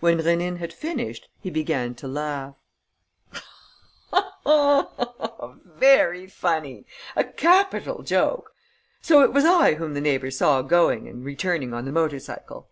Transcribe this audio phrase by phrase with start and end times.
[0.00, 2.56] When Rénine had finished, he began to laugh:
[5.64, 6.84] "Very funny!...
[7.16, 8.52] A capital joke!...
[9.00, 12.68] So it was I whom the neighbours saw going and returning on the motor cycle?"